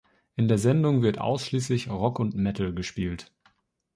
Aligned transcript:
In 0.35 0.47
der 0.47 0.57
Sendung 0.57 1.03
wird 1.03 1.19
ausschließlich 1.21 1.91
Rock 1.91 2.17
und 2.19 2.33
Metal 2.33 2.73
gespielt. 2.73 3.31